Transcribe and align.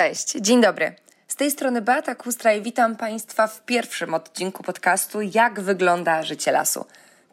Cześć, 0.00 0.32
dzień 0.32 0.60
dobry. 0.60 0.92
Z 1.28 1.36
tej 1.36 1.50
strony 1.50 1.82
Beata 1.82 2.14
Kustra 2.14 2.52
i 2.52 2.62
witam 2.62 2.96
Państwa 2.96 3.46
w 3.46 3.60
pierwszym 3.60 4.14
odcinku 4.14 4.62
podcastu 4.62 5.20
Jak 5.20 5.60
wygląda 5.60 6.22
życie 6.22 6.52
lasu. 6.52 6.84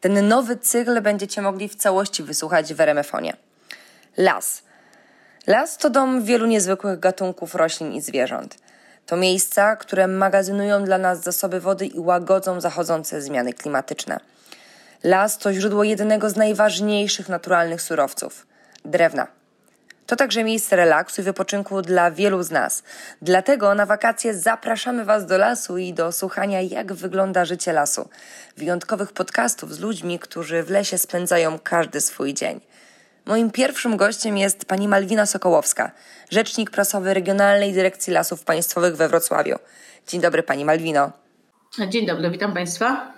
Ten 0.01 0.28
nowy 0.28 0.58
cykl 0.58 1.02
będziecie 1.02 1.42
mogli 1.42 1.70
w 1.70 1.76
całości 1.76 2.24
wysłuchać 2.24 2.74
w 2.74 2.82
RMFonie. 2.82 3.38
Las. 4.18 4.64
Las 5.48 5.78
to 5.78 5.90
dom 5.90 6.24
wielu 6.24 6.46
niezwykłych 6.46 7.00
gatunków 7.00 7.56
roślin 7.56 7.94
i 7.94 8.02
zwierząt. 8.02 8.58
To 9.06 9.18
miejsca, 9.18 9.76
które 9.76 10.08
magazynują 10.08 10.84
dla 10.84 10.97
nas 10.97 11.24
zasoby 11.24 11.60
wody 11.60 11.86
i 11.86 11.99
łagodzą 11.99 12.62
zachodzące 12.62 13.22
zmiany 13.22 13.54
klimatyczne. 13.54 14.20
Las 15.04 15.38
to 15.38 15.54
źródło 15.54 15.84
jednego 15.84 16.30
z 16.30 16.36
najważniejszych 16.36 17.30
naturalnych 17.30 17.81
surowców 17.81 18.48
drewna. 18.86 19.37
To 20.08 20.16
także 20.16 20.44
miejsce 20.44 20.76
relaksu 20.76 21.21
i 21.21 21.23
wypoczynku 21.23 21.81
dla 21.81 22.12
wielu 22.12 22.44
z 22.44 22.52
nas. 22.52 22.84
Dlatego 23.21 23.76
na 23.76 23.85
wakacje 23.85 24.34
zapraszamy 24.34 25.05
Was 25.05 25.26
do 25.26 25.38
lasu 25.38 25.77
i 25.77 25.94
do 25.94 26.12
słuchania, 26.12 26.62
jak 26.62 26.94
wygląda 26.94 27.45
życie 27.45 27.73
lasu. 27.73 28.09
Wyjątkowych 28.58 29.12
podcastów 29.12 29.76
z 29.76 29.80
ludźmi, 29.80 30.20
którzy 30.20 30.63
w 30.63 30.70
lesie 30.70 30.98
spędzają 30.98 31.59
każdy 31.59 32.02
swój 32.02 32.34
dzień. 32.34 32.62
Moim 33.26 33.52
pierwszym 33.52 33.98
gościem 33.98 34.38
jest 34.38 34.66
pani 34.66 34.88
Malwina 34.88 35.26
Sokołowska, 35.26 35.91
rzecznik 36.30 36.71
prasowy 36.71 37.13
Regionalnej 37.13 37.74
Dyrekcji 37.74 38.13
Lasów 38.13 38.44
Państwowych 38.44 38.96
we 38.96 39.10
Wrocławiu. 39.10 39.55
Dzień 40.08 40.21
dobry 40.21 40.44
pani 40.44 40.66
Malwino. 40.66 41.12
Dzień 41.90 42.05
dobry, 42.05 42.30
witam 42.32 42.54
państwa. 42.54 43.13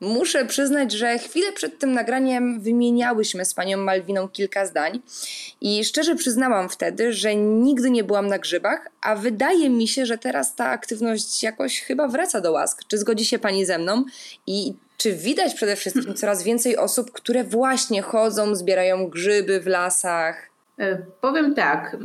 Muszę 0.00 0.44
przyznać, 0.44 0.92
że 0.92 1.18
chwilę 1.18 1.52
przed 1.52 1.78
tym 1.78 1.92
nagraniem 1.92 2.60
wymieniałyśmy 2.60 3.44
z 3.44 3.54
panią 3.54 3.78
Malwiną 3.78 4.28
kilka 4.28 4.66
zdań 4.66 5.00
i 5.60 5.84
szczerze 5.84 6.14
przyznałam 6.14 6.68
wtedy, 6.68 7.12
że 7.12 7.36
nigdy 7.36 7.90
nie 7.90 8.04
byłam 8.04 8.26
na 8.26 8.38
grzybach, 8.38 8.88
a 9.02 9.16
wydaje 9.16 9.70
mi 9.70 9.88
się, 9.88 10.06
że 10.06 10.18
teraz 10.18 10.54
ta 10.54 10.68
aktywność 10.68 11.42
jakoś 11.42 11.80
chyba 11.80 12.08
wraca 12.08 12.40
do 12.40 12.52
łask. 12.52 12.82
Czy 12.88 12.98
zgodzi 12.98 13.24
się 13.24 13.38
pani 13.38 13.64
ze 13.64 13.78
mną? 13.78 14.04
I 14.46 14.74
czy 14.96 15.12
widać 15.12 15.54
przede 15.54 15.76
wszystkim 15.76 16.14
coraz 16.20 16.42
więcej 16.42 16.76
osób, 16.76 17.12
które 17.12 17.44
właśnie 17.44 18.02
chodzą, 18.02 18.54
zbierają 18.54 19.08
grzyby 19.08 19.60
w 19.60 19.66
lasach? 19.66 20.50
E, 20.78 20.98
powiem 21.20 21.54
tak, 21.54 21.96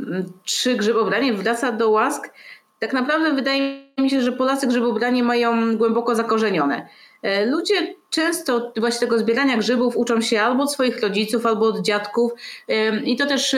czy 0.44 0.76
grzybobranie 0.76 1.32
wraca 1.32 1.72
do 1.72 1.90
łask? 1.90 2.30
Tak 2.78 2.92
naprawdę 2.92 3.32
wydaje 3.32 3.82
mi 3.98 4.10
się, 4.10 4.20
że 4.20 4.32
Polacy 4.32 4.66
grzybobranie 4.66 5.22
mają 5.22 5.76
głęboko 5.76 6.14
zakorzenione. 6.14 6.88
E, 7.22 7.46
ludzie 7.46 7.94
często 8.10 8.72
właśnie 8.76 9.00
tego 9.00 9.18
zbierania 9.18 9.56
grzybów 9.56 9.96
uczą 9.96 10.20
się 10.20 10.40
albo 10.40 10.62
od 10.62 10.72
swoich 10.72 11.00
rodziców, 11.00 11.46
albo 11.46 11.66
od 11.66 11.80
dziadków 11.80 12.32
e, 12.68 12.96
i 12.96 13.16
to 13.16 13.26
też 13.26 13.56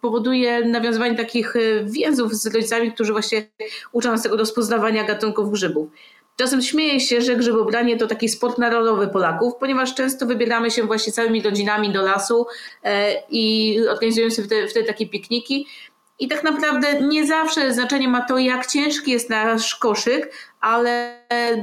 powoduje 0.00 0.64
nawiązywanie 0.64 1.16
takich 1.16 1.54
więzów 1.84 2.34
z 2.34 2.46
rodzicami, 2.46 2.92
którzy 2.92 3.12
właśnie 3.12 3.46
uczą 3.92 4.10
nas 4.10 4.22
tego 4.22 4.36
rozpoznawania 4.36 5.04
gatunków 5.04 5.52
grzybów. 5.52 5.88
Czasem 6.40 6.62
śmieję 6.62 7.00
się, 7.00 7.20
że 7.20 7.36
grzybobranie 7.36 7.96
to 7.96 8.06
taki 8.06 8.28
sport 8.28 8.58
narodowy 8.58 9.08
Polaków, 9.08 9.52
ponieważ 9.60 9.94
często 9.94 10.26
wybieramy 10.26 10.70
się 10.70 10.82
właśnie 10.82 11.12
całymi 11.12 11.42
rodzinami 11.42 11.92
do 11.92 12.02
lasu 12.02 12.46
e, 12.84 13.22
i 13.30 13.76
organizujemy 13.88 14.30
sobie 14.30 14.46
wtedy, 14.46 14.68
wtedy 14.68 14.86
takie 14.86 15.06
pikniki. 15.06 15.66
I 16.20 16.28
tak 16.28 16.44
naprawdę 16.44 17.00
nie 17.00 17.26
zawsze 17.26 17.74
znaczenie 17.74 18.08
ma 18.08 18.20
to, 18.20 18.38
jak 18.38 18.66
ciężki 18.66 19.10
jest 19.10 19.30
nasz 19.30 19.74
koszyk, 19.74 20.32
ale 20.60 21.20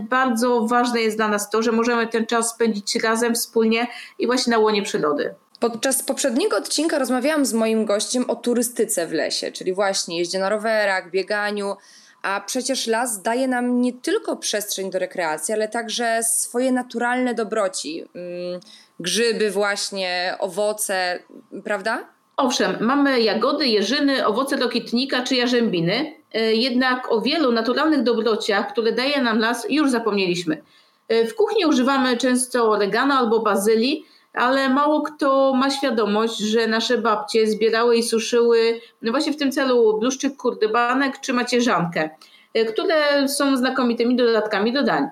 bardzo 0.10 0.68
ważne 0.68 1.02
jest 1.02 1.18
dla 1.18 1.28
nas 1.28 1.50
to, 1.50 1.62
że 1.62 1.72
możemy 1.72 2.08
ten 2.08 2.26
czas 2.26 2.50
spędzić 2.50 2.96
razem, 2.96 3.36
wspólnie 3.36 3.88
i 4.20 4.28
właśnie 4.28 4.52
na 4.52 4.58
łonie 4.58 4.84
przyrody. 4.84 5.36
Podczas 5.60 6.04
poprzedniego 6.04 6.58
odcinka 6.58 7.00
rozmawiałam 7.00 7.46
z 7.46 7.54
moim 7.54 7.86
gościem 7.86 8.30
o 8.30 8.36
turystyce 8.36 9.08
w 9.08 9.12
lesie, 9.12 9.52
czyli 9.52 9.74
właśnie 9.74 10.18
jeździe 10.18 10.40
na 10.40 10.50
rowerach, 10.50 11.12
bieganiu, 11.12 11.76
a 12.22 12.42
przecież 12.42 12.88
las 12.88 13.22
daje 13.22 13.48
nam 13.48 13.82
nie 13.82 13.94
tylko 13.94 14.38
przestrzeń 14.38 14.92
do 14.92 15.00
rekreacji, 15.00 15.54
ale 15.54 15.68
także 15.68 16.24
swoje 16.24 16.72
naturalne 16.72 17.34
dobroci. 17.34 18.06
Mm, 18.16 18.60
grzyby, 19.00 19.52
właśnie, 19.52 20.36
owoce, 20.40 21.20
prawda? 21.64 22.17
Owszem, 22.38 22.78
mamy 22.80 23.22
jagody, 23.22 23.68
jeżyny, 23.68 24.26
owoce 24.26 24.58
rokitnika 24.58 25.24
czy 25.24 25.36
jarzębiny, 25.36 26.14
e, 26.34 26.54
jednak 26.54 27.12
o 27.12 27.22
wielu 27.22 27.52
naturalnych 27.52 28.04
dobrociach, 28.04 28.72
które 28.72 28.92
daje 28.92 29.22
nam 29.22 29.40
las, 29.40 29.66
już 29.70 29.92
zapomnieliśmy. 29.92 30.62
E, 31.08 31.26
w 31.26 31.36
kuchni 31.36 31.66
używamy 31.66 32.18
często 32.18 32.70
oregano 32.72 33.16
albo 33.16 33.40
bazylii, 33.40 34.06
ale 34.34 34.70
mało 34.70 35.02
kto 35.02 35.54
ma 35.54 35.70
świadomość, 35.70 36.38
że 36.38 36.68
nasze 36.68 36.98
babcie 36.98 37.48
zbierały 37.48 37.98
i 37.98 38.04
suszyły 38.04 38.82
no 39.02 39.12
właśnie 39.12 39.34
w 39.34 39.38
tym 39.38 39.52
celu 39.52 40.00
bluszczyk 40.00 40.36
kurdybanek 40.36 41.20
czy 41.22 41.34
macierzankę, 41.34 42.10
e, 42.54 42.66
które 42.66 43.28
są 43.28 43.58
znakomitymi 43.58 44.16
dodatkami 44.16 44.74
do 44.74 44.84
dań. 44.84 45.08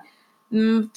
Mm, 0.52 0.90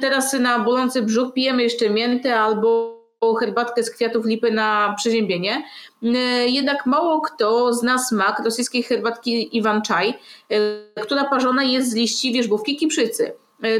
teraz 0.00 0.32
na 0.32 0.58
bolący 0.58 1.02
brzuch 1.02 1.32
pijemy 1.32 1.62
jeszcze 1.62 1.90
miętę 1.90 2.40
albo 2.40 2.99
herbatkę 3.40 3.82
z 3.82 3.90
kwiatów 3.90 4.26
lipy 4.26 4.50
na 4.50 4.94
przeziębienie. 4.98 5.62
E, 6.02 6.16
jednak 6.48 6.86
mało 6.86 7.20
kto 7.20 7.74
zna 7.74 7.98
smak 7.98 8.44
rosyjskiej 8.44 8.82
herbatki 8.82 9.56
Iwan 9.56 9.82
Czaj, 9.82 10.18
e, 10.48 11.00
która 11.02 11.24
parzona 11.24 11.62
jest 11.62 11.90
z 11.90 11.94
liści 11.94 12.32
wierzbówki 12.32 12.76
kiprzycy. 12.76 13.32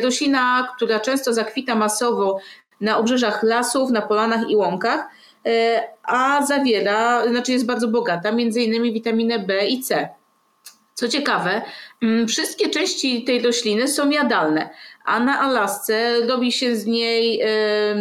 Roślina, 0.03 0.69
która 0.77 1.01
często 1.01 1.33
zakwita 1.33 1.75
masowo 1.75 2.41
na 2.81 2.99
obrzeżach 2.99 3.43
lasów, 3.43 3.91
na 3.91 4.03
polanach 4.03 4.51
i 4.51 4.57
łąkach, 4.57 5.09
e, 5.47 5.83
a 6.03 6.47
zawiera, 6.47 7.29
znaczy 7.29 7.53
jest 7.53 7.67
bardzo 7.67 7.89
bogata, 7.89 8.33
między 8.33 8.63
innymi 8.63 8.93
witaminę 8.93 9.39
B 9.39 9.67
i 9.67 9.83
C. 9.83 10.09
Co 10.95 11.09
ciekawe, 11.09 11.63
mm, 12.03 12.29
wszystkie 12.29 12.69
części 12.69 13.25
tej 13.25 13.43
rośliny 13.43 13.89
są 13.89 14.11
jadalne, 14.11 14.71
a 15.05 15.21
na 15.21 15.41
Alasce 15.41 16.27
robi 16.27 16.53
się 16.53 16.77
z 16.77 16.87
niej 16.87 17.43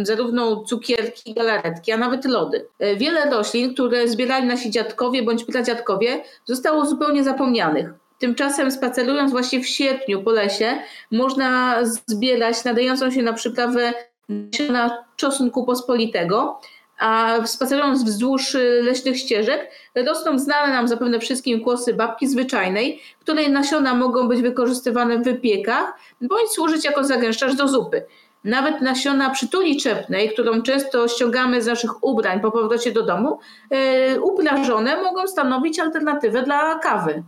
zarówno 0.02 0.64
cukierki, 0.64 1.34
galaretki, 1.34 1.92
a 1.92 1.96
nawet 1.96 2.24
lody. 2.24 2.66
E, 2.78 2.96
wiele 2.96 3.30
roślin, 3.30 3.74
które 3.74 4.08
zbierali 4.08 4.46
nasi 4.46 4.70
dziadkowie 4.70 5.22
bądź 5.22 5.44
pradziadkowie, 5.44 6.22
zostało 6.44 6.86
zupełnie 6.86 7.24
zapomnianych. 7.24 7.90
Tymczasem 8.18 8.70
spacerując 8.70 9.30
właśnie 9.30 9.60
w 9.60 9.66
sierpniu 9.66 10.22
po 10.22 10.30
lesie, 10.30 10.78
można 11.10 11.78
zbierać 11.84 12.64
nadającą 12.64 13.10
się 13.10 13.22
na 13.22 13.32
przyprawę 13.32 13.92
nasiona 14.28 15.04
czosnku 15.16 15.64
pospolitego, 15.64 16.60
a 17.00 17.38
spacerując 17.46 18.04
wzdłuż 18.04 18.54
y, 18.54 18.82
leśnych 18.82 19.18
ścieżek, 19.18 19.70
rosną 19.94 20.38
znane 20.38 20.72
nam 20.72 20.88
zapewne 20.88 21.20
wszystkim 21.20 21.60
kłosy 21.60 21.94
babki 21.94 22.28
zwyczajnej, 22.28 23.00
której 23.20 23.50
nasiona 23.50 23.94
mogą 23.94 24.28
być 24.28 24.42
wykorzystywane 24.42 25.18
w 25.18 25.24
wypiekach 25.24 25.94
bądź 26.20 26.50
służyć 26.50 26.84
jako 26.84 27.04
zagęszczacz 27.04 27.56
do 27.56 27.68
zupy. 27.68 28.04
Nawet 28.44 28.80
nasiona 28.80 29.30
przytuli 29.30 29.76
czepnej, 29.76 30.32
którą 30.32 30.62
często 30.62 31.08
ściągamy 31.08 31.62
z 31.62 31.66
naszych 31.66 32.04
ubrań 32.04 32.40
po 32.40 32.50
powrocie 32.50 32.92
do 32.92 33.02
domu, 33.02 33.38
yy, 33.70 34.20
uprażone 34.22 35.02
mogą 35.02 35.26
stanowić 35.26 35.78
alternatywę 35.78 36.42
dla 36.42 36.78
kawy. 36.78 37.22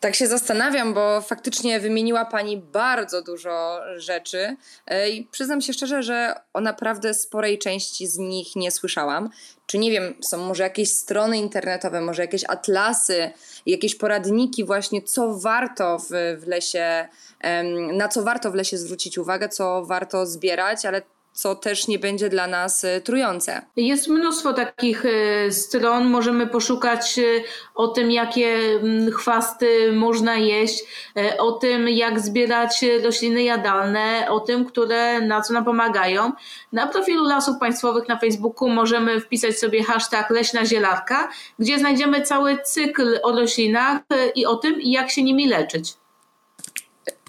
Tak 0.00 0.14
się 0.14 0.26
zastanawiam, 0.26 0.94
bo 0.94 1.20
faktycznie 1.20 1.80
wymieniła 1.80 2.24
Pani 2.24 2.56
bardzo 2.56 3.22
dużo 3.22 3.80
rzeczy 3.96 4.56
e, 4.86 5.10
i 5.10 5.24
przyznam 5.24 5.60
się 5.60 5.72
szczerze, 5.72 6.02
że 6.02 6.34
o 6.52 6.60
naprawdę 6.60 7.14
sporej 7.14 7.58
części 7.58 8.06
z 8.06 8.18
nich 8.18 8.56
nie 8.56 8.70
słyszałam. 8.70 9.30
Czy 9.66 9.78
nie 9.78 9.90
wiem, 9.90 10.14
są 10.20 10.38
może 10.38 10.62
jakieś 10.62 10.92
strony 10.92 11.38
internetowe, 11.38 12.00
może 12.00 12.22
jakieś 12.22 12.44
atlasy, 12.48 13.30
jakieś 13.66 13.94
poradniki 13.94 14.64
właśnie, 14.64 15.02
co 15.02 15.38
warto 15.38 15.98
w, 15.98 16.08
w 16.40 16.46
lesie, 16.46 17.08
na 17.92 18.08
co 18.08 18.22
warto 18.22 18.50
w 18.50 18.54
lesie 18.54 18.78
zwrócić 18.78 19.18
uwagę, 19.18 19.48
co 19.48 19.84
warto 19.84 20.26
zbierać, 20.26 20.86
ale 20.86 21.02
co 21.40 21.54
też 21.54 21.88
nie 21.88 21.98
będzie 21.98 22.28
dla 22.28 22.46
nas 22.46 22.84
e, 22.84 23.00
trujące. 23.00 23.62
Jest 23.76 24.08
mnóstwo 24.08 24.52
takich 24.52 25.04
e, 25.06 25.52
stron. 25.52 26.04
Możemy 26.06 26.46
poszukać 26.46 27.18
e, 27.18 27.22
o 27.74 27.88
tym, 27.88 28.10
jakie 28.10 28.58
chwasty 29.12 29.92
można 29.92 30.36
jeść, 30.36 30.84
o 31.38 31.52
tym, 31.52 31.88
jak 31.88 32.20
zbierać 32.20 32.84
rośliny 33.04 33.42
jadalne, 33.42 34.26
o 34.30 34.40
tym, 34.40 34.64
które 34.64 35.20
na 35.20 35.40
co 35.40 35.52
nam 35.52 35.64
pomagają. 35.64 36.32
Na 36.72 36.86
profilu 36.86 37.24
Lasów 37.24 37.58
Państwowych 37.58 38.08
na 38.08 38.18
Facebooku 38.18 38.68
możemy 38.68 39.20
wpisać 39.20 39.58
sobie 39.58 39.84
hashtag 39.84 40.30
leśna 40.30 40.66
zielarka, 40.66 41.28
gdzie 41.58 41.78
znajdziemy 41.78 42.22
cały 42.22 42.58
cykl 42.64 43.18
o 43.22 43.32
roślinach 43.32 44.00
i 44.34 44.46
o 44.46 44.56
tym, 44.56 44.74
jak 44.82 45.10
się 45.10 45.22
nimi 45.22 45.48
leczyć. 45.48 45.94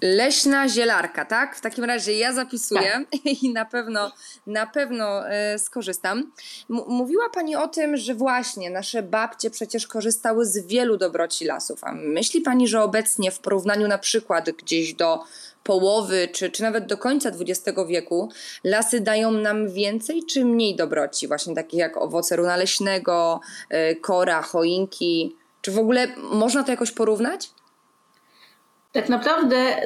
Leśna 0.02 0.68
zielarka, 0.68 1.24
tak? 1.24 1.56
W 1.56 1.60
takim 1.60 1.84
razie 1.84 2.18
ja 2.18 2.32
zapisuję 2.32 3.04
tak. 3.10 3.26
i 3.42 3.52
na 3.52 3.64
pewno, 3.64 4.12
na 4.46 4.66
pewno 4.66 5.28
e, 5.28 5.58
skorzystam. 5.58 6.32
Mówiła 6.68 7.28
Pani 7.34 7.56
o 7.56 7.68
tym, 7.68 7.96
że 7.96 8.14
właśnie 8.14 8.70
nasze 8.70 9.02
babcie 9.02 9.50
przecież 9.50 9.86
korzystały 9.86 10.46
z 10.46 10.66
wielu 10.66 10.96
dobroci 10.96 11.44
lasów. 11.44 11.84
A 11.84 11.92
myśli 11.92 12.40
Pani, 12.40 12.68
że 12.68 12.82
obecnie 12.82 13.30
w 13.30 13.38
porównaniu 13.38 13.88
na 13.88 13.98
przykład 13.98 14.50
gdzieś 14.50 14.94
do 14.94 15.20
połowy 15.64 16.28
czy, 16.32 16.50
czy 16.50 16.62
nawet 16.62 16.86
do 16.86 16.98
końca 16.98 17.28
XX 17.28 17.78
wieku 17.88 18.28
lasy 18.64 19.00
dają 19.00 19.30
nam 19.30 19.70
więcej 19.72 20.22
czy 20.24 20.44
mniej 20.44 20.76
dobroci, 20.76 21.28
właśnie 21.28 21.54
takich 21.54 21.78
jak 21.78 21.96
owoce 21.96 22.36
runa 22.36 22.56
leśnego, 22.56 23.40
e, 23.68 23.94
kora, 23.94 24.42
choinki? 24.42 25.36
Czy 25.60 25.70
w 25.70 25.78
ogóle 25.78 26.08
można 26.16 26.62
to 26.62 26.70
jakoś 26.70 26.92
porównać? 26.92 27.50
Tak 28.92 29.08
naprawdę 29.08 29.82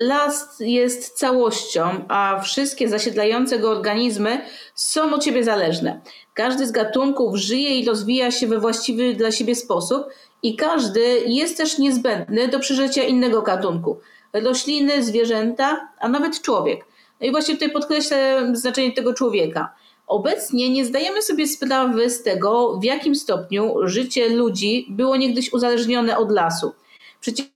las 0.00 0.56
jest 0.60 1.18
całością, 1.18 2.04
a 2.08 2.40
wszystkie 2.40 2.88
zasiedlające 2.88 3.58
go 3.58 3.70
organizmy 3.70 4.44
są 4.74 5.14
od 5.14 5.24
siebie 5.24 5.44
zależne. 5.44 6.00
Każdy 6.34 6.66
z 6.66 6.70
gatunków 6.70 7.36
żyje 7.36 7.80
i 7.80 7.84
rozwija 7.84 8.30
się 8.30 8.46
we 8.46 8.58
właściwy 8.58 9.14
dla 9.14 9.32
siebie 9.32 9.54
sposób 9.54 10.06
i 10.42 10.56
każdy 10.56 11.20
jest 11.26 11.56
też 11.56 11.78
niezbędny 11.78 12.48
do 12.48 12.58
przeżycia 12.58 13.02
innego 13.02 13.42
gatunku. 13.42 14.00
Rośliny, 14.32 15.02
zwierzęta, 15.02 15.88
a 16.00 16.08
nawet 16.08 16.42
człowiek. 16.42 16.84
No 17.20 17.26
i 17.26 17.30
właśnie 17.30 17.54
tutaj 17.54 17.70
podkreślę 17.70 18.50
znaczenie 18.52 18.92
tego 18.92 19.14
człowieka. 19.14 19.74
Obecnie 20.06 20.70
nie 20.70 20.84
zdajemy 20.84 21.22
sobie 21.22 21.46
sprawy 21.46 22.10
z 22.10 22.22
tego, 22.22 22.78
w 22.78 22.84
jakim 22.84 23.14
stopniu 23.14 23.74
życie 23.84 24.28
ludzi 24.28 24.86
było 24.90 25.16
niegdyś 25.16 25.52
uzależnione 25.52 26.18
od 26.18 26.32
lasu. 26.32 26.72
Przecież 27.20 27.46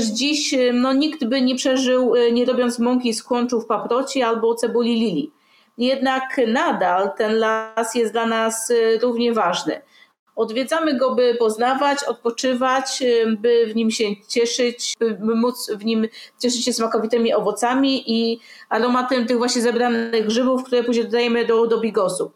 dziś 0.00 0.54
no, 0.72 0.92
nikt 0.92 1.24
by 1.24 1.42
nie 1.42 1.54
przeżył, 1.54 2.14
e, 2.16 2.32
nie 2.32 2.44
robiąc 2.44 2.78
mąki 2.78 3.14
z 3.14 3.22
kłączów 3.22 3.66
paproci 3.66 4.22
albo 4.22 4.54
cebuli 4.54 4.94
lili. 4.94 5.32
Jednak 5.78 6.22
nadal 6.46 7.10
ten 7.18 7.38
las 7.38 7.94
jest 7.94 8.12
dla 8.12 8.26
nas 8.26 8.70
e, 8.70 8.98
równie 8.98 9.32
ważny. 9.32 9.82
Odwiedzamy 10.36 10.98
go, 10.98 11.14
by 11.14 11.34
poznawać, 11.34 12.04
odpoczywać, 12.04 13.02
y, 13.02 13.36
by 13.40 13.66
w 13.66 13.76
nim 13.76 13.90
się 13.90 14.04
cieszyć, 14.28 14.94
by 15.00 15.34
móc 15.34 15.70
w 15.70 15.84
nim 15.84 16.08
cieszyć 16.42 16.64
się 16.64 16.72
smakowitymi 16.72 17.34
owocami 17.34 18.12
i 18.12 18.40
aromatem 18.68 19.26
tych 19.26 19.38
właśnie 19.38 19.62
zebranych 19.62 20.26
grzybów, 20.26 20.64
które 20.64 20.84
później 20.84 21.04
dodajemy 21.04 21.46
do, 21.46 21.66
do 21.66 21.80
bigosu. 21.80 22.32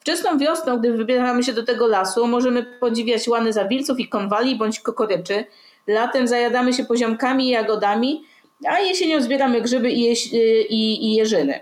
Wczesną 0.00 0.38
wiosną, 0.38 0.78
gdy 0.78 0.92
wybieramy 0.92 1.42
się 1.42 1.52
do 1.52 1.62
tego 1.62 1.86
lasu, 1.86 2.26
możemy 2.26 2.62
podziwiać 2.62 3.28
łany 3.28 3.52
zawilców 3.52 4.00
i 4.00 4.08
konwali 4.08 4.56
bądź 4.56 4.80
kokoryczy. 4.80 5.44
Latem 5.86 6.28
zajadamy 6.28 6.72
się 6.72 6.84
poziomkami 6.84 7.46
i 7.46 7.50
jagodami, 7.50 8.24
a 8.68 8.80
jesienią 8.80 9.22
zbieramy 9.22 9.60
grzyby 9.60 9.90
i, 9.90 10.02
jeś, 10.02 10.34
y, 10.34 10.36
i, 10.68 11.06
i 11.06 11.14
jeżyny. 11.14 11.60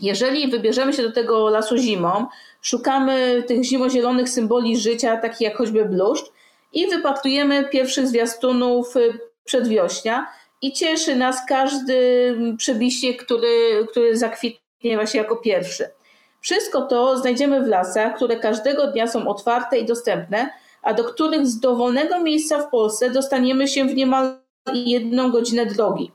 Jeżeli 0.00 0.50
wybierzemy 0.50 0.92
się 0.92 1.02
do 1.02 1.12
tego 1.12 1.48
lasu 1.48 1.76
zimą, 1.76 2.26
szukamy 2.62 3.44
tych 3.46 3.64
zimozielonych 3.64 4.28
symboli 4.28 4.76
życia, 4.76 5.16
takich 5.16 5.40
jak 5.40 5.56
choćby 5.56 5.84
bluszcz 5.84 6.32
i 6.72 6.86
wypatrujemy 6.86 7.68
pierwszych 7.68 8.08
zwiastunów 8.08 8.96
y, 8.96 9.18
przedwiośnia 9.44 10.26
i 10.62 10.72
cieszy 10.72 11.16
nas 11.16 11.46
każdy 11.48 12.36
przebiście, 12.56 13.14
który, 13.14 13.86
który 13.90 14.16
zakwitnie 14.16 14.94
właśnie 14.94 15.20
jako 15.20 15.36
pierwszy. 15.36 15.90
Wszystko 16.40 16.82
to 16.82 17.18
znajdziemy 17.18 17.64
w 17.64 17.68
lasach, 17.68 18.16
które 18.16 18.36
każdego 18.36 18.86
dnia 18.86 19.06
są 19.06 19.28
otwarte 19.28 19.78
i 19.78 19.86
dostępne, 19.86 20.50
a 20.82 20.94
do 20.94 21.04
których 21.04 21.46
z 21.46 21.60
dowolnego 21.60 22.20
miejsca 22.20 22.58
w 22.62 22.70
Polsce 22.70 23.10
dostaniemy 23.10 23.68
się 23.68 23.84
w 23.84 23.94
niemal 23.94 24.38
jedną 24.74 25.30
godzinę 25.30 25.66
drogi 25.66 26.12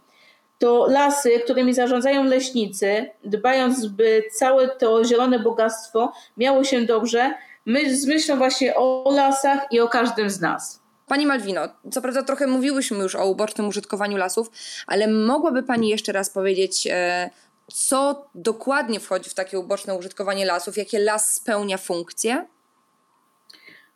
to 0.60 0.88
lasy, 0.90 1.40
którymi 1.40 1.74
zarządzają 1.74 2.24
leśnicy, 2.24 3.10
dbając, 3.24 3.86
by 3.86 4.24
całe 4.34 4.68
to 4.68 5.04
zielone 5.04 5.40
bogactwo 5.40 6.14
miało 6.38 6.64
się 6.64 6.86
dobrze, 6.86 7.34
my 7.66 7.96
z 7.96 8.06
myślą 8.06 8.38
właśnie 8.38 8.76
o 8.76 9.12
lasach 9.16 9.60
i 9.72 9.80
o 9.80 9.88
każdym 9.88 10.30
z 10.30 10.42
nas. 10.42 10.82
Pani 11.08 11.26
Malwino, 11.26 11.62
co 11.92 12.02
prawda 12.02 12.24
trochę 12.24 12.48
mówiłyśmy 12.48 12.98
już 12.98 13.16
o 13.16 13.26
ubocznym 13.26 13.68
użytkowaniu 13.68 14.18
lasów, 14.18 14.52
ale 14.88 15.08
mogłaby 15.08 15.64
Pani 15.64 15.90
jeszcze 15.90 16.12
raz 16.12 16.30
powiedzieć, 16.30 16.88
e, 16.92 17.30
co 17.74 18.30
dokładnie 18.36 19.00
wchodzi 19.00 19.30
w 19.30 19.34
takie 19.34 19.60
uboczne 19.60 19.96
użytkowanie 19.96 20.46
lasów, 20.46 20.78
jakie 20.78 21.00
las 21.00 21.34
spełnia 21.34 21.78
funkcje? 21.78 22.46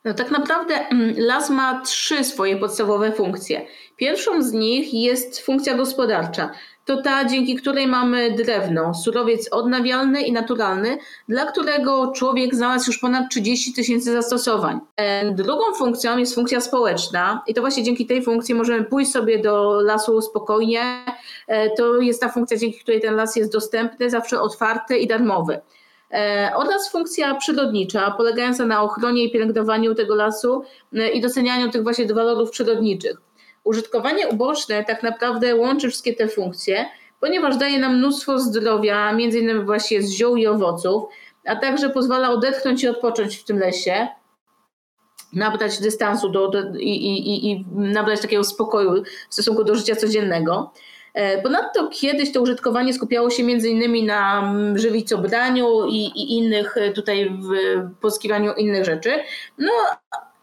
No 0.05 0.13
tak 0.13 0.31
naprawdę 0.31 0.75
mm, 0.75 1.13
las 1.17 1.49
ma 1.49 1.81
trzy 1.81 2.23
swoje 2.23 2.57
podstawowe 2.57 3.11
funkcje. 3.11 3.65
Pierwszą 3.97 4.41
z 4.41 4.53
nich 4.53 4.93
jest 4.93 5.39
funkcja 5.39 5.77
gospodarcza. 5.77 6.51
To 6.85 7.01
ta, 7.01 7.25
dzięki 7.25 7.55
której 7.55 7.87
mamy 7.87 8.31
drewno, 8.31 8.93
surowiec 8.93 9.49
odnawialny 9.51 10.21
i 10.21 10.31
naturalny, 10.31 10.97
dla 11.27 11.45
którego 11.45 12.11
człowiek 12.11 12.55
znalazł 12.55 12.91
już 12.91 12.99
ponad 12.99 13.29
30 13.31 13.73
tysięcy 13.73 14.11
zastosowań. 14.11 14.79
E, 14.95 15.31
drugą 15.31 15.73
funkcją 15.77 16.17
jest 16.17 16.35
funkcja 16.35 16.61
społeczna 16.61 17.43
i 17.47 17.53
to 17.53 17.61
właśnie 17.61 17.83
dzięki 17.83 18.05
tej 18.05 18.23
funkcji 18.23 18.55
możemy 18.55 18.83
pójść 18.83 19.11
sobie 19.11 19.39
do 19.39 19.81
lasu 19.81 20.21
spokojnie. 20.21 21.05
E, 21.47 21.69
to 21.69 22.01
jest 22.01 22.21
ta 22.21 22.29
funkcja, 22.29 22.57
dzięki 22.57 22.79
której 22.79 23.01
ten 23.01 23.15
las 23.15 23.35
jest 23.35 23.51
dostępny, 23.51 24.09
zawsze 24.09 24.41
otwarty 24.41 24.97
i 24.97 25.07
darmowy. 25.07 25.61
E, 26.13 26.51
oraz 26.55 26.91
funkcja 26.91 27.35
przyrodnicza, 27.35 28.11
polegająca 28.11 28.65
na 28.65 28.81
ochronie 28.81 29.23
i 29.23 29.31
pielęgnowaniu 29.31 29.95
tego 29.95 30.15
lasu 30.15 30.63
e, 30.93 31.09
i 31.09 31.21
docenianiu 31.21 31.71
tych 31.71 31.83
właśnie 31.83 32.13
walorów 32.13 32.51
przyrodniczych. 32.51 33.17
Użytkowanie 33.63 34.27
uboczne 34.27 34.83
tak 34.83 35.03
naprawdę 35.03 35.55
łączy 35.55 35.89
wszystkie 35.89 36.13
te 36.13 36.27
funkcje, 36.27 36.85
ponieważ 37.19 37.57
daje 37.57 37.79
nam 37.79 37.97
mnóstwo 37.97 38.39
zdrowia, 38.39 39.13
między 39.13 39.39
innymi 39.39 39.65
właśnie 39.65 40.01
z 40.01 40.11
ziół 40.11 40.35
i 40.35 40.47
owoców, 40.47 41.03
a 41.45 41.55
także 41.55 41.89
pozwala 41.89 42.31
odetchnąć 42.31 42.83
i 42.83 42.87
odpocząć 42.87 43.37
w 43.37 43.43
tym 43.43 43.59
lesie, 43.59 44.07
nabrać 45.33 45.79
dystansu 45.79 46.29
do, 46.29 46.51
i, 46.79 46.89
i, 46.89 47.51
i 47.51 47.65
nabrać 47.71 48.21
takiego 48.21 48.43
spokoju 48.43 49.03
w 49.29 49.33
stosunku 49.33 49.63
do 49.63 49.75
życia 49.75 49.95
codziennego. 49.95 50.71
E, 51.19 51.41
ponadto 51.41 51.87
kiedyś 51.87 52.31
to 52.33 52.41
użytkowanie 52.41 52.93
skupiało 52.93 53.29
się 53.29 53.43
między 53.43 53.69
na 54.03 54.39
mm, 54.39 54.77
żywicobraniu 54.77 55.85
i, 55.87 56.05
i 56.05 56.37
innych 56.37 56.77
e, 56.77 56.91
tutaj 56.91 57.29
w 57.29 57.49
pozyskiwaniu 58.01 58.53
innych 58.53 58.85
rzeczy. 58.85 59.11
No 59.57 59.71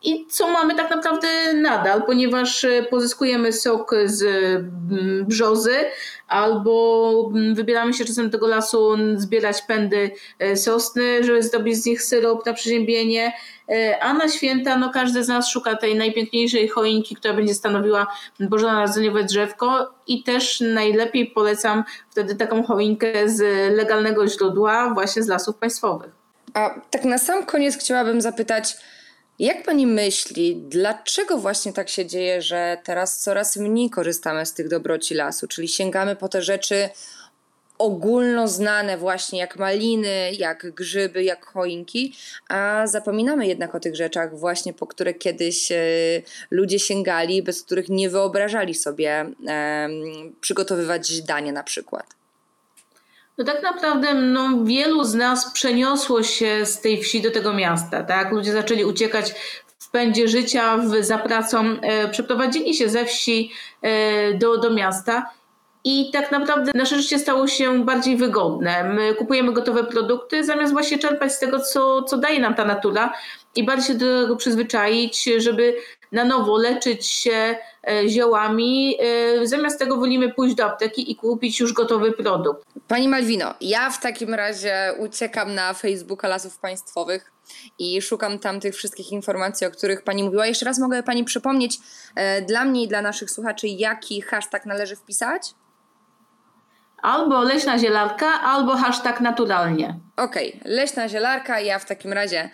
i 0.07 0.27
co 0.27 0.49
mamy 0.49 0.75
tak 0.75 0.91
naprawdę 0.91 1.55
nadal, 1.55 2.03
ponieważ 2.03 2.65
e, 2.65 2.83
pozyskujemy 2.83 3.53
sok 3.53 3.95
z 4.05 4.23
mm, 4.23 5.25
brzozy 5.27 5.77
albo 6.29 7.31
mm, 7.35 7.55
wybieramy 7.55 7.95
się 7.95 8.05
czasem 8.05 8.27
do 8.27 8.33
tego 8.33 8.47
lasu 8.47 8.97
zbierać 9.17 9.63
pędy 9.63 10.11
sosny, 10.55 11.25
żeby 11.25 11.43
zrobić 11.43 11.77
z 11.77 11.87
nich 11.87 12.03
syrop 12.03 12.47
na 12.47 12.53
przeziębienie 12.53 13.33
E, 13.69 14.03
a 14.03 14.15
na 14.15 14.29
święta 14.29 14.77
no, 14.77 14.91
każdy 14.91 15.25
z 15.25 15.29
nas 15.29 15.49
szuka 15.49 15.77
tej 15.77 15.97
najpiękniejszej 15.97 16.69
choinki, 16.69 17.17
która 17.17 17.35
będzie 17.35 17.55
stanowiła 17.55 18.07
bożonarodzeniowe 18.41 19.25
drzewko 19.25 19.95
i 20.07 20.23
też 20.23 20.61
najlepiej 20.61 21.27
polecam 21.27 21.85
wtedy 22.11 22.35
taką 22.35 22.63
choinkę 22.63 23.29
z 23.29 23.41
legalnego 23.77 24.29
źródła, 24.29 24.95
właśnie 24.95 25.23
z 25.23 25.29
lasów 25.29 25.57
państwowych. 25.57 26.11
A 26.55 26.81
tak 26.91 27.05
na 27.05 27.19
sam 27.19 27.47
koniec 27.47 27.77
chciałabym 27.77 28.21
zapytać, 28.21 28.77
jak 29.39 29.63
pani 29.63 29.87
myśli, 29.87 30.57
dlaczego 30.69 31.39
właśnie 31.39 31.73
tak 31.73 31.89
się 31.89 32.07
dzieje, 32.07 32.43
że 32.43 32.79
teraz 32.85 33.19
coraz 33.19 33.57
mniej 33.57 33.91
korzystamy 33.91 34.47
z 34.47 34.53
tych 34.53 34.69
dobroci 34.69 35.15
lasu, 35.15 35.49
czyli 35.49 35.69
sięgamy 35.69 36.17
po 36.17 36.29
te 36.29 36.43
rzeczy 36.43 36.89
ogólnoznane 37.79 38.99
właśnie 38.99 39.39
jak 39.39 39.57
maliny, 39.57 40.33
jak 40.39 40.71
grzyby, 40.71 41.25
jak 41.25 41.47
choinki, 41.47 42.17
a 42.49 42.87
zapominamy 42.87 43.47
jednak 43.47 43.75
o 43.75 43.81
tych 43.81 43.97
rzeczach 43.97 44.39
właśnie, 44.39 44.73
po 44.73 44.87
które 44.87 45.15
kiedyś 45.15 45.73
e, 45.73 45.77
ludzie 46.51 46.79
sięgali, 46.79 47.43
bez 47.43 47.63
których 47.63 47.89
nie 47.89 48.11
wyobrażali 48.11 48.75
sobie 48.75 49.27
przygotowywać 50.41 51.23
danie 51.23 51.53
na 51.53 51.63
przykład. 51.63 52.07
No 53.39 53.45
tak 53.45 53.63
naprawdę 53.63 54.15
no, 54.15 54.65
wielu 54.65 55.05
z 55.05 55.15
nas 55.15 55.53
przeniosło 55.53 56.23
się 56.23 56.67
z 56.67 56.81
tej 56.81 57.03
wsi 57.03 57.23
do 57.23 57.31
tego 57.31 57.53
miasta, 57.53 58.03
tak? 58.03 58.33
Ludzie 58.33 58.53
zaczęli 58.53 58.85
uciekać 58.85 59.35
w 59.79 59.91
pędzie 59.91 60.29
życia, 60.29 60.77
w, 60.77 61.05
za 61.05 61.19
pracą, 61.19 61.65
e, 61.83 62.09
przeprowadzili 62.09 62.75
się 62.75 62.89
ze 62.89 63.05
wsi 63.05 63.53
e, 63.83 64.35
do, 64.35 64.59
do 64.59 64.71
miasta 64.71 65.31
i 65.85 66.11
tak 66.13 66.33
naprawdę 66.33 66.73
nasze 66.75 67.03
życie 67.03 67.19
stało 67.19 67.47
się 67.49 67.85
bardziej 67.85 68.17
wygodne. 68.17 68.85
My 68.85 69.15
kupujemy 69.15 69.53
gotowe 69.53 69.85
produkty, 69.85 70.45
zamiast 70.45 70.73
właśnie 70.73 70.99
czerpać 70.99 71.33
z 71.33 71.39
tego, 71.39 71.61
co, 71.61 72.03
co 72.03 72.19
daje 72.19 72.41
nam 72.41 72.55
ta 72.55 72.65
natura 72.65 73.13
i 73.57 73.65
bardziej 73.65 73.87
się 73.87 73.95
do 73.95 74.23
tego 74.23 74.37
przyzwyczaić, 74.37 75.25
żeby 75.39 75.77
na 76.13 76.25
nowo 76.25 76.57
leczyć 76.57 77.07
się 77.07 77.57
e, 77.89 78.09
ziołami. 78.09 78.97
E, 79.01 79.47
zamiast 79.47 79.79
tego 79.79 79.97
wolimy 79.97 80.33
pójść 80.33 80.55
do 80.55 80.65
apteki 80.65 81.11
i 81.13 81.17
kupić 81.17 81.61
już 81.61 81.73
gotowy 81.73 82.13
produkt. 82.13 82.65
Pani 82.89 83.09
Malwino, 83.09 83.55
ja 83.61 83.91
w 83.91 84.01
takim 84.01 84.35
razie 84.35 84.95
uciekam 84.99 85.55
na 85.55 85.75
Facebooka 85.75 86.29
Lasów 86.29 86.59
Państwowych 86.59 87.33
i 87.79 88.03
szukam 88.03 88.39
tam 88.39 88.61
tych 88.61 88.75
wszystkich 88.75 89.13
informacji, 89.13 89.67
o 89.67 89.71
których 89.71 90.03
Pani 90.03 90.25
mówiła. 90.25 90.47
Jeszcze 90.47 90.67
raz 90.67 90.79
mogę 90.79 91.03
Pani 91.03 91.25
przypomnieć 91.25 91.79
e, 92.15 92.43
dla 92.43 92.65
mnie 92.65 92.83
i 92.83 92.89
dla 92.89 93.03
naszych 93.03 93.31
słuchaczy, 93.31 93.69
jaki 93.69 94.23
hashtag 94.23 94.67
należy 94.67 94.97
wpisać? 94.97 95.55
Albo 97.03 97.43
leśna 97.43 97.79
zielarka, 97.79 98.27
albo 98.27 98.77
hashtag 98.77 99.21
naturalnie. 99.21 100.01
Okej, 100.17 100.59
okay. 100.61 100.73
leśna 100.73 101.09
zielarka. 101.09 101.61
Ja 101.61 101.79
w 101.79 101.85
takim 101.85 102.13
razie 102.13 102.51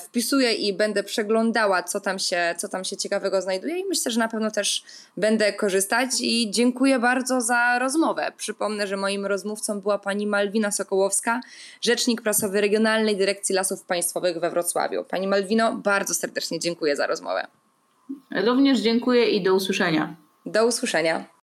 wpisuję 0.00 0.52
i 0.52 0.72
będę 0.72 1.02
przeglądała, 1.02 1.82
co 1.82 2.00
tam, 2.00 2.18
się, 2.18 2.54
co 2.58 2.68
tam 2.68 2.84
się 2.84 2.96
ciekawego 2.96 3.42
znajduje, 3.42 3.78
i 3.78 3.84
myślę, 3.84 4.12
że 4.12 4.20
na 4.20 4.28
pewno 4.28 4.50
też 4.50 4.84
będę 5.16 5.52
korzystać. 5.52 6.10
I 6.20 6.50
dziękuję 6.50 6.98
bardzo 6.98 7.40
za 7.40 7.78
rozmowę. 7.78 8.32
Przypomnę, 8.36 8.86
że 8.86 8.96
moim 8.96 9.26
rozmówcą 9.26 9.80
była 9.80 9.98
pani 9.98 10.26
Malwina 10.26 10.70
Sokołowska, 10.70 11.40
rzecznik 11.80 12.22
prasowy 12.22 12.60
Regionalnej 12.60 13.16
Dyrekcji 13.16 13.54
Lasów 13.54 13.82
Państwowych 13.82 14.38
we 14.38 14.50
Wrocławiu. 14.50 15.04
Pani 15.04 15.26
Malwino, 15.26 15.72
bardzo 15.72 16.14
serdecznie 16.14 16.58
dziękuję 16.58 16.96
za 16.96 17.06
rozmowę. 17.06 17.46
Również 18.46 18.80
dziękuję 18.80 19.30
i 19.30 19.42
do 19.42 19.54
usłyszenia. 19.54 20.16
Do 20.46 20.66
usłyszenia. 20.66 21.24